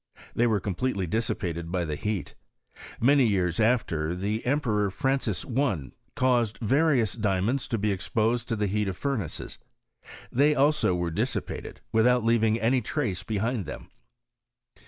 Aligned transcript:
They 0.33 0.47
were 0.47 0.59
completely 0.59 1.05
dissipated 1.05 1.71
by 1.71 1.85
the 1.85 1.93
heat. 1.95 2.33
Many 2.99 3.27
years 3.27 3.59
after, 3.59 4.15
the 4.15 4.43
Emperor 4.47 4.89
Fran 4.89 5.19
cis 5.19 5.45
I. 5.45 5.91
caused 6.15 6.57
various 6.57 7.13
diamonds 7.13 7.67
to 7.67 7.77
be 7.77 7.91
exposed 7.91 8.47
to 8.47 8.55
the 8.55 8.65
heat 8.65 8.87
of 8.87 8.97
furnaces. 8.97 9.59
They 10.31 10.55
also 10.55 10.95
were 10.95 11.11
dissipated, 11.11 11.81
with 11.91 12.07
out 12.07 12.23
leaving 12.23 12.59
any 12.59 12.81
trace 12.81 13.21
behind 13.21 13.65
them. 13.67 13.89